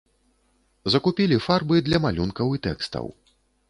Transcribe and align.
Закупілі 0.93 1.39
фарбы 1.51 1.75
для 1.91 2.03
малюнкаў 2.09 2.47
і 2.59 2.67
тэкстаў. 2.69 3.05